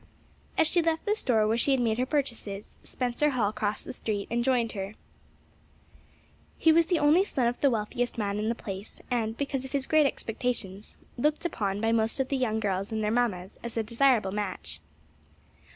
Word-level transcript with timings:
As 0.57 0.65
she 0.65 0.81
left 0.81 1.05
the 1.05 1.13
store 1.13 1.47
where 1.47 1.59
she 1.59 1.69
had 1.73 1.79
made 1.79 1.99
her 1.99 2.07
purchases, 2.07 2.79
Spencer 2.83 3.29
Hall 3.29 3.53
crossed 3.53 3.85
the 3.85 3.93
street 3.93 4.27
and 4.31 4.43
joined 4.43 4.71
her. 4.71 4.95
He 6.57 6.71
was 6.71 6.87
the 6.87 6.97
only 6.97 7.23
son 7.23 7.45
of 7.45 7.61
the 7.61 7.69
wealthiest 7.69 8.17
man 8.17 8.39
in 8.39 8.49
the 8.49 8.55
place 8.55 8.99
and, 9.11 9.37
because 9.37 9.63
of 9.63 9.73
his 9.73 9.85
great 9.85 10.07
expectations, 10.07 10.95
looked 11.19 11.45
upon 11.45 11.81
by 11.81 11.91
most 11.91 12.19
of 12.19 12.29
the 12.29 12.35
young 12.37 12.59
girls 12.59 12.91
and 12.91 13.03
their 13.03 13.11
mammas 13.11 13.59
as 13.61 13.77
a 13.77 13.83
desirable 13.83 14.31
match. 14.31 14.79